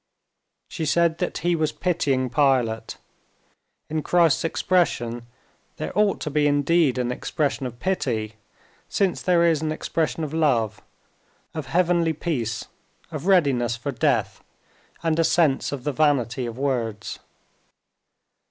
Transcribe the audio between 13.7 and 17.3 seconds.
for death, and a sense of the vanity of words.